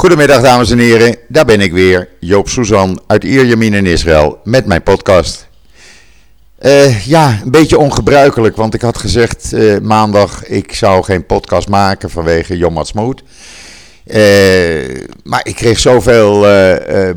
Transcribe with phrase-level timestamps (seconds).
[0.00, 4.66] Goedemiddag dames en heren, daar ben ik weer, Joop Suzan uit Ierjemien in Israël met
[4.66, 5.48] mijn podcast.
[6.62, 11.68] Uh, ja, een beetje ongebruikelijk, want ik had gezegd uh, maandag ik zou geen podcast
[11.68, 13.22] maken vanwege Yom Ha'atzmaut.
[14.06, 14.16] Uh,
[15.24, 16.40] maar ik kreeg zoveel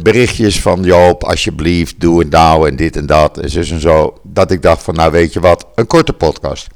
[0.02, 4.18] berichtjes van Joop, alsjeblieft, doe het nou en dit en dat en zus en zo,
[4.23, 6.68] dat ik dacht van nou weet je wat, een korte podcast.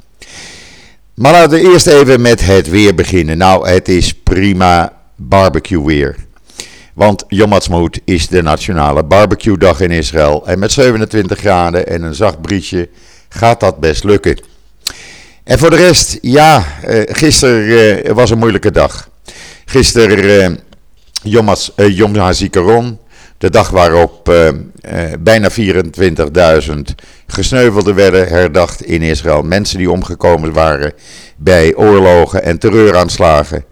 [1.14, 3.38] Maar laten we eerst even met het weer beginnen.
[3.38, 6.16] Nou, het is prima barbecue weer.
[6.94, 7.54] Want Yom
[8.06, 10.48] is de nationale barbecue dag in Israël.
[10.48, 12.90] En met 27 graden en een zacht briesje
[13.30, 14.40] gaat dat best lukken.
[15.44, 19.10] En voor de rest, ja, uh, gisteren uh, was een moeilijke dag.
[19.66, 20.60] Gisteren
[21.24, 23.00] Yom, Yom HaZikaron,
[23.38, 24.32] de dag waarop
[25.20, 26.74] bijna 24.000
[27.28, 29.42] gesneuvelden werden herdacht in Israël.
[29.42, 30.94] Mensen die omgekomen waren
[31.38, 33.64] bij oorlogen en terreuraanslagen.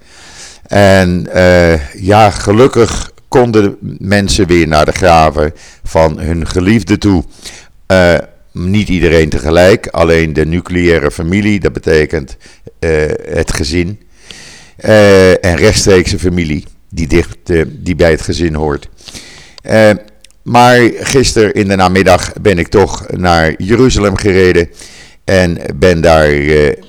[0.68, 7.24] En uh, ja, gelukkig konden mensen weer naar de graven van hun geliefde toe.
[7.92, 8.16] Uh,
[8.52, 12.38] niet iedereen tegelijk, alleen de nucleaire familie, dat betekent
[12.80, 12.90] uh,
[13.30, 14.00] het gezin.
[15.42, 18.90] en rechtstreekse familie, die, dicht, die bij het gezin hoort.
[20.44, 24.70] maar gisteren in de namiddag ben ik toch naar Jeruzalem gereden.
[25.24, 26.30] En ben daar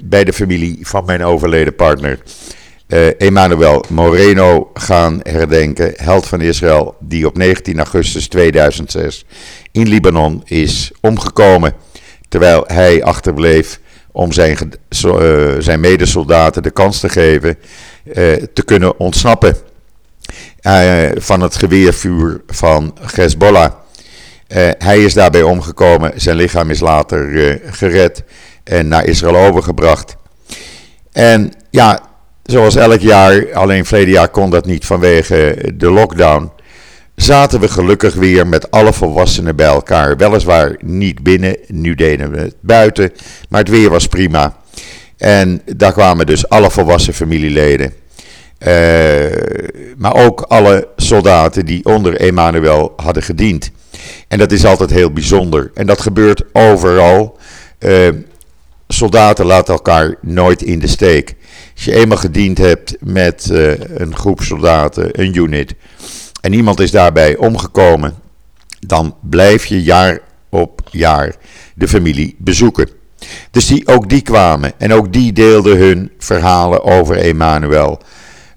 [0.04, 2.19] bij de familie van mijn overleden partner
[2.88, 9.24] uh, Emmanuel Moreno gaan herdenken, held van Israël, die op 19 augustus 2006
[9.72, 11.72] in Libanon is omgekomen.
[12.28, 13.80] Terwijl hij achterbleef
[14.12, 14.56] om zijn,
[15.06, 17.58] uh, zijn medesoldaten de kans te geven
[18.04, 18.12] uh,
[18.52, 19.56] te kunnen ontsnappen
[21.14, 23.72] van het geweervuur van Hezbollah.
[24.78, 28.24] hij is daarbij omgekomen, zijn lichaam is later gered
[28.64, 30.16] en naar Israël overgebracht.
[31.12, 32.00] En ja,
[32.47, 36.50] zoals elk jaar, alleen verleden jaar kon dat niet vanwege de lockdown,
[37.14, 40.16] zaten we gelukkig weer met alle volwassenen bij elkaar.
[40.16, 43.12] Weliswaar niet binnen, nu deden we het buiten,
[43.48, 44.56] maar het weer was prima.
[45.16, 47.93] En daar kwamen dus alle volwassen familieleden.
[48.59, 48.72] Uh,
[49.97, 53.70] maar ook alle soldaten die onder Emmanuel hadden gediend.
[54.28, 55.70] En dat is altijd heel bijzonder.
[55.75, 57.38] En dat gebeurt overal.
[57.78, 58.09] Uh,
[58.88, 61.34] soldaten laten elkaar nooit in de steek.
[61.74, 65.74] Als je eenmaal gediend hebt met uh, een groep soldaten, een unit,
[66.41, 68.14] en iemand is daarbij omgekomen,
[68.86, 70.20] dan blijf je jaar
[70.50, 71.34] op jaar
[71.75, 72.88] de familie bezoeken.
[73.50, 78.00] Dus die, ook die kwamen en ook die deelden hun verhalen over Emmanuel.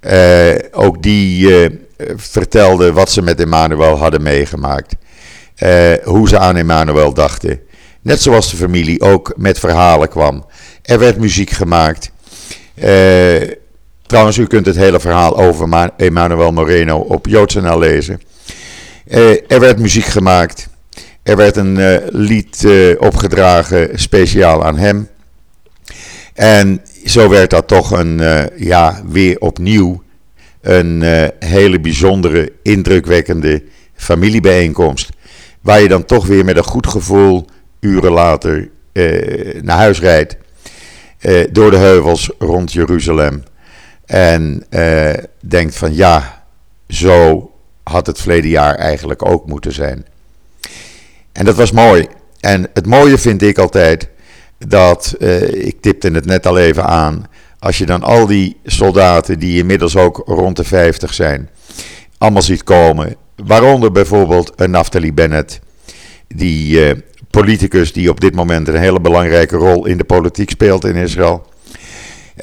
[0.01, 1.69] Uh, ook die uh,
[2.15, 4.95] vertelden wat ze met Emmanuel hadden meegemaakt.
[6.03, 7.59] hoe ze aan Emmanuel dachten.
[8.01, 10.45] Net zoals de familie ook met verhalen kwam.
[10.81, 12.11] Er werd muziek gemaakt.
[12.75, 13.51] Uh,
[14.05, 18.21] trouwens, u kunt het hele verhaal over Emmanuel Moreno op JoodsNL lezen.
[19.07, 20.67] Uh, er werd muziek gemaakt.
[21.23, 22.67] Er werd een uh, lied
[22.99, 25.07] opgedragen speciaal aan hem.
[26.33, 28.21] En zo werd dat toch een,
[28.55, 30.03] ja, weer opnieuw
[30.61, 31.03] een
[31.39, 33.63] hele bijzondere, indrukwekkende
[33.95, 35.09] familiebijeenkomst.
[35.61, 37.45] Waar je dan toch weer met een goed gevoel
[37.79, 38.69] uren later
[39.61, 40.37] naar huis rijdt.
[41.21, 43.43] Uh, door de heuvels rond Jeruzalem.
[44.05, 46.43] En uh, denkt van ja,
[46.87, 47.51] zo
[47.83, 50.05] had het verleden jaar eigenlijk ook moeten zijn.
[51.31, 52.07] En dat was mooi.
[52.39, 54.09] En het mooie vind ik altijd
[54.57, 55.15] dat,
[55.51, 57.27] ik tipte het net al even aan,
[57.59, 61.49] als je dan al die soldaten die inmiddels ook rond de 50 zijn,
[62.17, 63.15] allemaal ziet komen.
[63.35, 65.59] Waaronder bijvoorbeeld een Naftali Bennett,
[66.27, 66.93] die
[67.29, 71.45] politicus die op dit moment een hele belangrijke rol in de politiek speelt in Israël.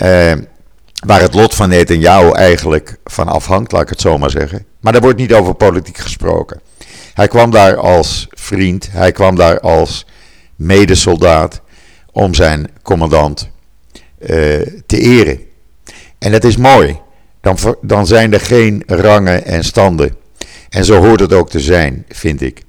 [0.02, 0.32] Uh,
[1.06, 4.66] waar het lot van Netanyahu eigenlijk van afhangt, laat ik het zo maar zeggen.
[4.80, 6.60] Maar daar wordt niet over politiek gesproken.
[7.14, 10.06] Hij kwam daar als vriend, hij kwam daar als
[10.56, 11.60] medesoldaat
[12.12, 13.50] om zijn commandant
[14.18, 14.28] uh,
[14.86, 15.40] te eren.
[16.18, 17.00] En dat is mooi.
[17.40, 20.16] Dan, dan zijn er geen rangen en standen.
[20.68, 22.62] En zo hoort het ook te zijn, vind ik.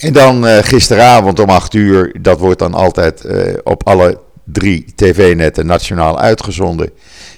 [0.00, 4.84] En dan uh, gisteravond om 8 uur, dat wordt dan altijd uh, op alle drie
[4.94, 6.90] tv-netten nationaal uitgezonden,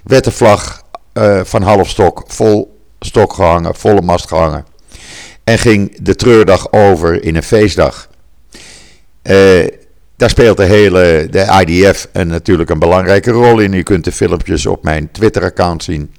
[0.05, 0.83] werd de vlag
[1.15, 4.67] uh, van half stok vol stok gehangen, volle mast gehangen.
[5.45, 8.09] En ging de treurdag over in een feestdag.
[10.17, 13.73] daar speelt de hele de IDF een, natuurlijk een belangrijke rol in.
[13.73, 16.15] U kunt de filmpjes op mijn Twitter-account zien.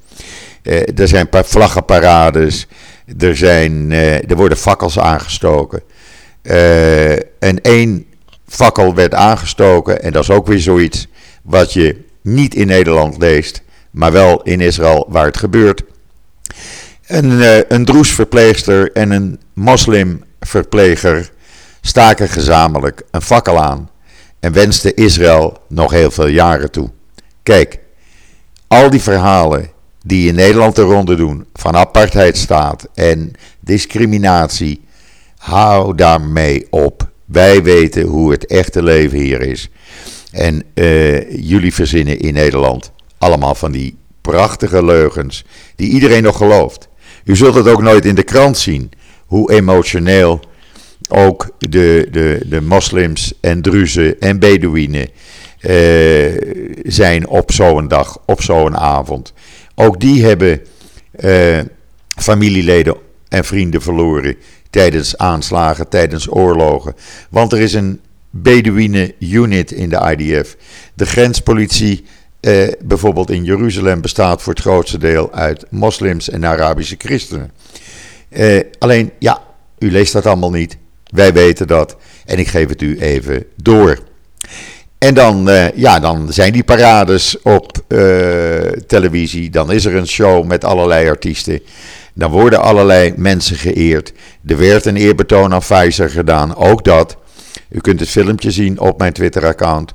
[0.96, 2.68] er zijn vlaggenparades.
[3.20, 3.92] Er, zijn,
[4.28, 5.82] er worden fakkels aangestoken.
[6.44, 8.06] Uh, en één
[8.48, 10.02] fakkel werd aangestoken.
[10.04, 11.08] En dat is ook weer zoiets
[11.44, 13.62] wat je niet in Nederland leest,
[13.92, 15.84] maar wel in Israël waar het gebeurt.
[17.08, 21.32] Een, uh, een droesverpleegster en een moslimverpleger
[21.82, 23.90] staken gezamenlijk een fakkel aan
[24.40, 26.90] en wensten Israël nog heel veel jaren toe.
[27.44, 27.80] Kijk,
[28.68, 29.70] al die verhalen
[30.06, 34.82] die in Nederland de ronde doen van apartheidstaat en discriminatie,
[35.44, 37.12] hou daarmee op.
[37.26, 39.70] Wij weten hoe het echte leven hier is.
[40.32, 45.46] En uh, jullie verzinnen in Nederland allemaal van die prachtige leugens
[45.76, 46.88] die iedereen nog gelooft.
[47.24, 48.92] U zult het ook nooit in de krant zien
[49.26, 50.40] hoe emotioneel
[51.10, 55.10] ook de, de, de moslims en druzen en beduïnen
[55.62, 56.38] uh,
[56.84, 59.34] zijn op zo'n dag, op zo'n avond.
[59.76, 60.62] Ook die hebben
[61.20, 61.60] uh,
[62.08, 62.96] familieleden
[63.30, 64.36] en vrienden verloren
[64.74, 66.96] tijdens aanslagen, tijdens oorlogen.
[67.30, 68.00] Want er is een
[68.30, 70.56] Bedouine-unit in de IDF.
[70.94, 72.06] De grenspolitie,
[72.40, 77.52] eh, bijvoorbeeld in Jeruzalem, bestaat voor het grootste deel uit moslims en Arabische christenen.
[78.30, 79.42] Eh, alleen, ja,
[79.80, 80.78] u leest dat allemaal niet.
[81.04, 81.96] Wij weten dat.
[82.26, 84.00] En ik geef het u even door.
[84.98, 88.00] En dan, uh, ja, dan zijn die parades op uh,
[88.88, 89.50] televisie.
[89.50, 91.62] Dan is er een show met allerlei artiesten.
[92.14, 94.14] Dan worden allerlei mensen geëerd.
[94.46, 97.18] Er werd een eerbetoon aan Pfizer gedaan, ook dat.
[97.70, 99.94] U kunt het filmpje zien op mijn Twitter-account.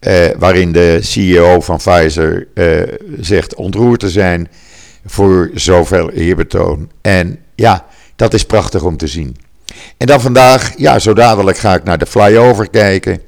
[0.00, 2.82] Uh, waarin de CEO van Pfizer uh,
[3.20, 4.48] zegt ontroerd te zijn
[5.06, 6.90] voor zoveel eerbetoon.
[7.00, 7.86] En ja,
[8.16, 9.36] dat is prachtig om te zien.
[9.96, 13.20] En dan vandaag, ja, zo dadelijk ga ik naar de flyover kijken.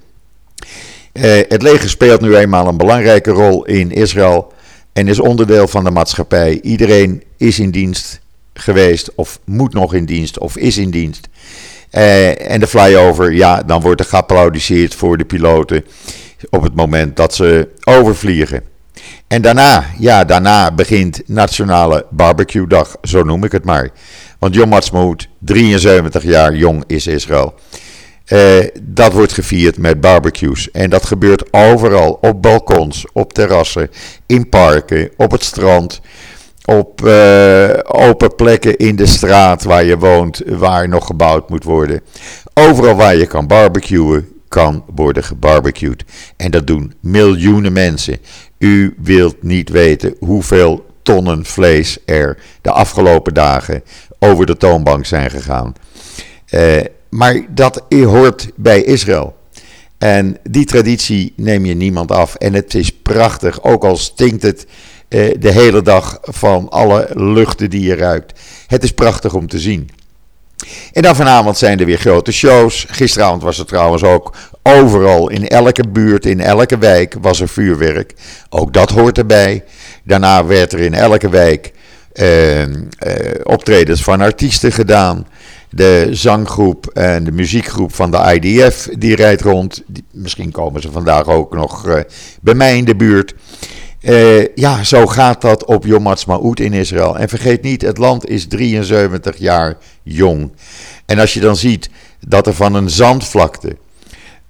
[1.13, 4.53] Uh, het leger speelt nu eenmaal een belangrijke rol in Israël
[4.93, 6.61] en is onderdeel van de maatschappij.
[6.63, 8.21] Iedereen is in dienst
[8.55, 11.29] geweest, of moet nog in dienst, of is in dienst.
[11.93, 15.85] Uh, en de flyover, ja, dan wordt er geapplaudisseerd voor de piloten
[16.51, 18.63] op het moment dat ze overvliegen.
[19.27, 23.91] En daarna, ja, daarna begint Nationale Barbecue Dag, zo noem ik het maar.
[24.39, 27.55] Want Yom Ha'atzmaut, 73 jaar jong is Israël.
[28.29, 30.71] Uh, dat wordt gevierd met barbecues.
[30.71, 32.19] En dat gebeurt overal.
[32.21, 33.91] Op balkons, op terrassen,
[34.27, 36.01] in parken, op het strand
[36.65, 42.01] op uh, open plekken in de straat waar je woont, waar nog gebouwd moet worden.
[42.55, 46.05] Overal waar je kan barbecuen, kan worden gebarbecued.
[46.37, 48.19] En dat doen miljoenen mensen.
[48.59, 53.83] U wilt niet weten hoeveel tonnen vlees er de afgelopen dagen
[54.19, 55.75] over de toonbank zijn gegaan.
[56.51, 59.37] Uh, maar dat hoort bij Israël.
[59.99, 62.35] En die traditie neem je niemand af.
[62.35, 64.71] En het is prachtig, ook al stinkt het eh,
[65.39, 68.41] de hele dag van alle luchten die je ruikt.
[68.67, 69.91] Het is prachtig om te zien.
[70.93, 72.87] En dan vanavond zijn er weer grote shows.
[72.89, 78.15] Gisteravond was er trouwens ook overal, in elke buurt, in elke wijk was er vuurwerk.
[78.49, 79.65] Ook dat hoort erbij.
[80.05, 81.73] Daarna werd er in elke wijk
[82.13, 82.69] eh, eh,
[83.43, 85.27] optredens van artiesten gedaan.
[85.71, 89.83] De zanggroep en de muziekgroep van de IDF die rijdt rond.
[90.11, 92.01] misschien komen ze vandaag ook nog uh,
[92.41, 93.35] bij mij in de buurt.
[94.05, 97.19] Uh, ja, zo gaat dat op Yom Ha'atzmaut in Israël.
[97.19, 100.53] En vergeet niet, het land is 73 jaar jong.
[101.07, 101.91] En als je dan ziet
[102.27, 103.77] dat er van een zandvlakte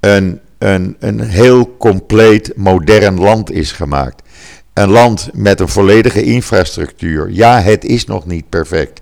[0.01, 4.23] een, een, een heel compleet modern land is gemaakt.
[4.73, 7.31] Een land met een volledige infrastructuur.
[7.31, 9.01] Ja, het is nog niet perfect.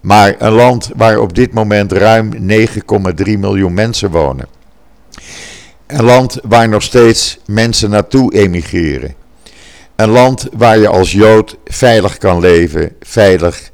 [0.00, 4.46] Maar een land waar op dit moment ruim 9,3 miljoen mensen wonen.
[5.86, 9.19] Een land waar nog steeds mensen naartoe emigreren.
[10.00, 13.70] Een land waar je als Jood veilig kan leven, veilig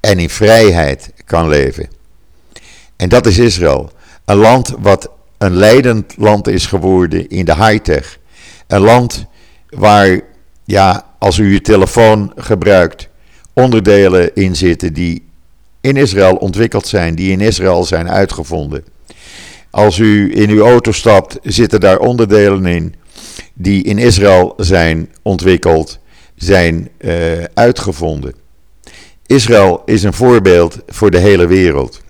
[0.00, 1.88] en in vrijheid kan leven.
[2.96, 3.90] En dat is Israël.
[4.24, 8.18] Een land wat een leidend land is geworden in de high-tech.
[8.66, 9.26] Een land
[9.68, 10.20] waar,
[10.64, 13.08] ja, als u uw telefoon gebruikt,
[13.52, 15.28] onderdelen in zitten die
[15.80, 18.84] in Israël ontwikkeld zijn, die in Israël zijn uitgevonden.
[19.70, 22.94] Als u in uw auto stapt, zitten daar onderdelen in
[23.58, 25.98] die in Israël zijn ontwikkeld,
[26.34, 28.34] zijn uh, uitgevonden.
[29.26, 32.02] Israël is een voorbeeld voor de hele wereld.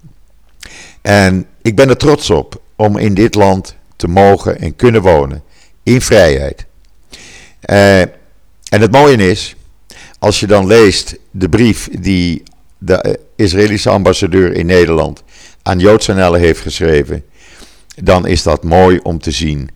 [1.03, 5.43] En ik ben er trots op om in dit land te mogen en kunnen wonen.
[5.83, 6.67] In vrijheid.
[7.71, 9.57] Uh, en het mooie is,
[10.19, 12.43] als je dan leest de brief die
[12.79, 15.23] de Israëlische ambassadeur in Nederland
[15.63, 17.25] aan Joods heeft geschreven,
[18.03, 19.71] dan is dat mooi om te zien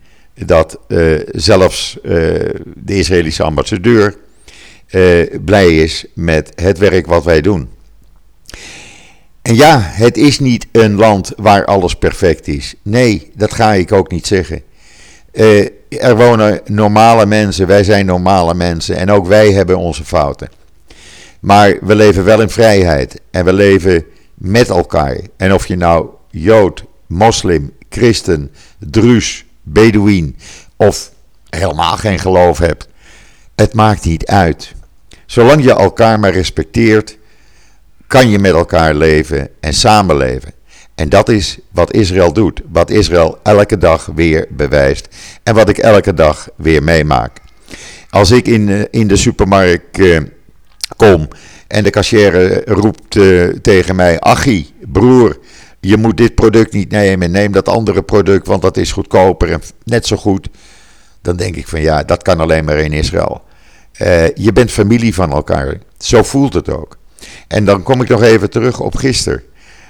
[0.46, 2.12] dat uh, zelfs uh,
[2.74, 4.16] de Israëlische ambassadeur
[4.90, 7.68] uh, blij is met het werk wat wij doen.
[9.42, 12.74] En ja, het is niet een land waar alles perfect is.
[12.82, 14.62] Nee, dat ga ik ook niet zeggen.
[15.88, 20.48] er wonen normale mensen, wij zijn normale mensen en ook wij hebben onze fouten.
[21.40, 24.04] Maar we leven wel in vrijheid en we leven
[24.34, 25.20] met elkaar.
[25.36, 30.36] En of je nou Jood, moslim, christen, druus, bedouin
[30.76, 31.10] of
[31.50, 32.88] helemaal geen geloof hebt,
[33.54, 34.74] het maakt niet uit.
[35.26, 37.18] Zolang je elkaar maar respecteert,
[38.06, 40.52] kan je met elkaar leven en samenleven.
[40.94, 42.60] En dat is wat Israël doet.
[42.72, 45.08] Wat Israël elke dag weer bewijst.
[45.42, 47.38] En wat ik elke dag weer meemaak.
[48.10, 50.20] Als ik in, eh, in de supermarkt uh,
[50.96, 51.28] kom
[51.66, 55.38] en de cashier roept uh, tegen mij: Achie, broer,
[55.80, 57.30] je moet dit product niet nemen.
[57.30, 60.48] Neem dat andere product, want dat is goedkoper en net zo goed.
[61.22, 63.42] Dan denk ik van ja, dat kan alleen maar in Israël.
[64.34, 65.78] je bent familie van elkaar.
[65.98, 66.98] Zo voelt het ook.
[67.48, 69.42] En dan kom ik nog even terug op gisteren.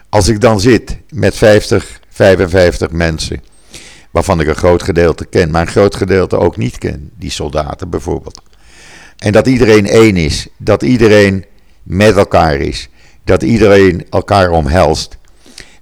[0.08, 3.42] Als ik dan zit met 50, 55 mensen,
[4.10, 7.90] waarvan ik een groot gedeelte ken, maar een groot gedeelte ook niet ken, die soldaten
[7.90, 8.42] bijvoorbeeld.
[9.18, 11.44] En dat iedereen één is, dat iedereen
[11.82, 12.88] met elkaar is,
[13.24, 15.18] dat iedereen elkaar omhelst,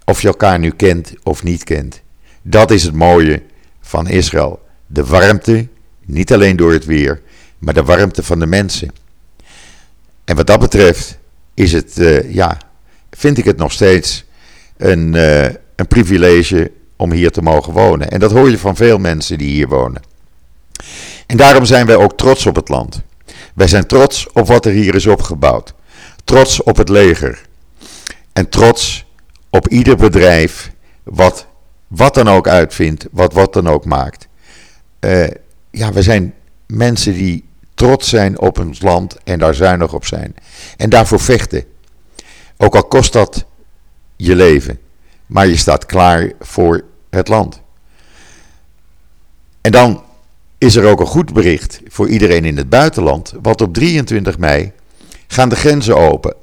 [0.09, 2.01] of je elkaar nu kent of niet kent.
[2.43, 3.43] Dat is het mooie
[3.81, 4.63] van Israël.
[4.87, 5.69] De warmte,
[6.05, 7.23] niet alleen door het weer,
[7.59, 8.91] maar de warmte van de mensen.
[10.25, 11.19] En wat dat betreft
[11.55, 12.59] is het, uh, ja,
[13.11, 14.25] vind ik het nog steeds
[14.77, 15.45] een, uh,
[15.77, 18.11] een privilege om hier te mogen wonen.
[18.11, 20.03] En dat hoor je van veel mensen die hier wonen.
[21.27, 23.03] En daarom zijn wij ook trots op het land.
[23.55, 25.75] Wij zijn trots op wat er hier is opgebouwd.
[26.25, 27.47] Trots op het leger.
[28.33, 29.07] En trots
[29.51, 31.47] op ieder bedrijf wat
[31.89, 34.29] wat dan ook uitvindt, wat wat dan ook maakt.
[35.01, 35.27] Uh,
[35.71, 36.35] ja, we zijn
[36.67, 40.35] mensen die trots zijn op ons land en daar zuinig op zijn.
[40.77, 41.65] En daarvoor vechten.
[42.57, 43.45] Ook al kost dat
[44.17, 44.79] je leven.
[45.27, 47.61] Maar je staat klaar voor het land.
[49.61, 50.03] En dan
[50.59, 53.33] is er ook een goed bericht voor iedereen in het buitenland.
[53.43, 54.73] Want op 23 mei
[55.27, 56.35] gaan de grenzen open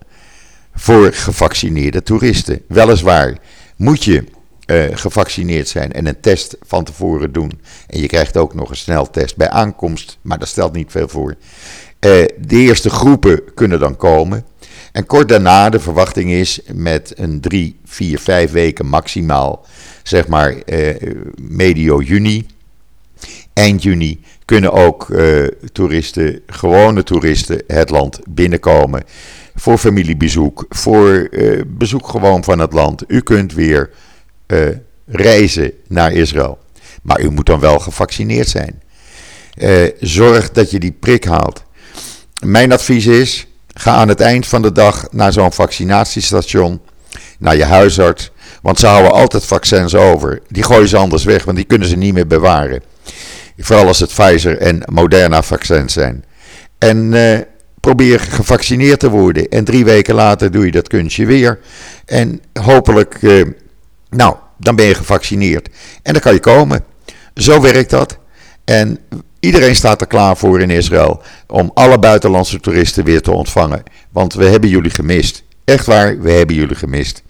[0.75, 2.61] voor gevaccineerde toeristen.
[2.67, 3.37] Weliswaar
[3.75, 4.23] moet je
[4.65, 7.51] uh, gevaccineerd zijn en een test van tevoren doen.
[7.87, 11.29] En je krijgt ook nog een sneltest bij aankomst, maar dat stelt niet veel voor.
[11.29, 11.37] Uh,
[11.99, 14.45] de eerste groepen kunnen dan komen.
[14.91, 19.65] En kort daarna, de verwachting is met een drie, vier, vijf weken maximaal,
[20.03, 20.95] zeg maar uh,
[21.41, 22.45] medio juni,
[23.53, 25.07] eind juni, kunnen ook
[25.71, 29.03] toeristen, gewone toeristen, het land binnenkomen.
[29.55, 33.03] Voor familiebezoek, voor uh, bezoek gewoon van het land.
[33.07, 33.89] U kunt weer
[35.05, 36.57] reizen naar Israël.
[37.01, 38.81] Maar u moet dan wel gevaccineerd zijn.
[39.99, 41.63] zorg dat je die prik haalt.
[42.43, 43.47] Mijn advies is
[43.77, 46.81] Ga aan het eind van de dag naar zo'n vaccinatiestation,
[47.39, 48.31] naar je huisarts.
[48.61, 50.41] Want ze houden altijd vaccins over.
[50.47, 52.83] Die gooien ze anders weg, want die kunnen ze niet meer bewaren.
[53.57, 56.25] Vooral als het Pfizer en Moderna vaccins zijn.
[56.77, 57.13] En
[57.85, 59.49] probeer gevaccineerd te worden.
[59.49, 61.59] En drie weken later doe je dat kunstje weer.
[62.05, 63.45] En hopelijk, uh,
[64.09, 65.69] nou, dan ben je gevaccineerd.
[66.03, 66.83] En dan kan je komen.
[67.33, 68.17] Zo werkt dat.
[68.63, 68.99] En
[69.39, 73.83] Iedereen staat er klaar voor in Israël om alle buitenlandse toeristen weer te ontvangen.
[74.11, 75.43] Want we hebben jullie gemist.
[75.65, 77.23] Echt waar, we hebben jullie gemist.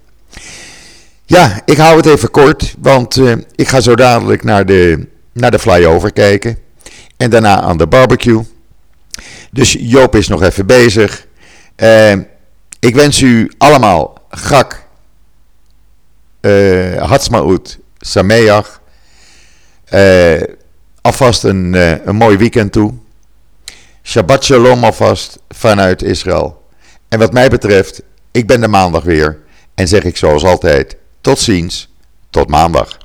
[1.25, 5.51] Ja, ik hou het even kort, want uh, ik ga zo dadelijk naar de, naar
[5.51, 6.57] de flyover kijken.
[7.17, 8.43] En daarna aan de barbecue.
[9.55, 11.27] Dus Joop is nog even bezig.
[11.77, 12.11] Uh,
[12.79, 14.87] ik wens u allemaal gak,
[16.41, 18.81] uh, Hatzmaut, Sameach.
[19.93, 20.41] Uh,
[21.01, 21.73] alvast een,
[22.07, 22.93] een mooi weekend toe.
[24.03, 26.63] Shabbat shalom alvast vanuit Israël.
[27.09, 29.39] En wat mij betreft, ik ben de maandag weer.
[29.75, 31.93] En zeg ik zoals altijd, tot ziens,
[32.29, 32.97] tot maandag.